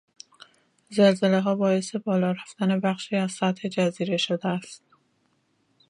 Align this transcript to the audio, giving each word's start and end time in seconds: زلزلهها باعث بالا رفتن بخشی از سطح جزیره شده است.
زلزلهها 0.89 1.55
باعث 1.55 1.95
بالا 1.95 2.31
رفتن 2.31 2.79
بخشی 2.79 3.15
از 3.15 3.31
سطح 3.31 3.67
جزیره 3.67 4.17
شده 4.17 4.47
است. 4.47 4.83